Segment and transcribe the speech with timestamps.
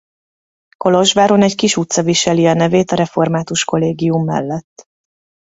[0.77, 4.89] Kolozsváron egy kis utca viseli a nevét a református kollégium mellett.